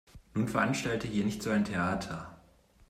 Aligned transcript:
Nun 0.33 0.47
veranstalte 0.47 1.05
hier 1.07 1.23
nicht 1.23 1.43
so 1.43 1.51
ein 1.51 1.63
Theater. 1.63 2.39